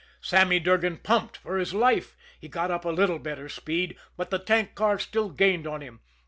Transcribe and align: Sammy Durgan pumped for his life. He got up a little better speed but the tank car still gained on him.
Sammy 0.19 0.59
Durgan 0.59 0.97
pumped 0.97 1.37
for 1.37 1.59
his 1.59 1.75
life. 1.75 2.17
He 2.39 2.47
got 2.47 2.71
up 2.71 2.85
a 2.85 2.89
little 2.89 3.19
better 3.19 3.47
speed 3.47 3.95
but 4.17 4.31
the 4.31 4.39
tank 4.39 4.73
car 4.73 4.97
still 4.97 5.29
gained 5.29 5.67
on 5.67 5.81
him. 5.81 5.99